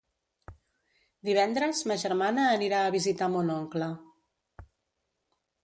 [1.29, 3.91] Divendres ma germana anirà a visitar mon oncle.